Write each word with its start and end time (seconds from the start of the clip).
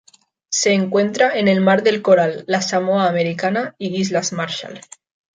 Se 0.49 0.73
encuentra 0.73 1.37
en 1.37 1.47
el 1.47 1.61
Mar 1.61 1.83
del 1.83 2.01
Coral, 2.01 2.43
la 2.47 2.63
Samoa 2.63 3.07
Americana 3.07 3.75
y 3.77 4.01
Islas 4.01 4.33
Marshall. 4.33 4.81